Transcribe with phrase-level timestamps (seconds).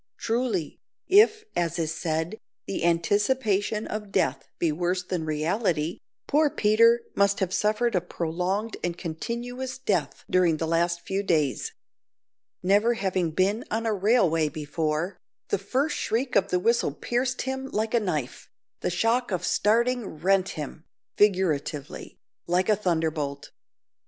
[0.17, 0.79] Truly,
[1.09, 7.03] if, as is said, the anticipation of death be worse than the reality, poor Peter
[7.13, 11.71] must have suffered a prolonged and continuous death during the last few days.
[12.63, 15.19] Never having been on a railway before,
[15.49, 18.49] the first shriek of the whistle pierced him like a knife,
[18.79, 20.83] the shock of starting rent him,
[21.15, 23.51] (figuratively), like a thunderbolt.